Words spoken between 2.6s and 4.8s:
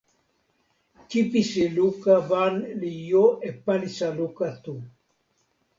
li jo e palisa luka tu.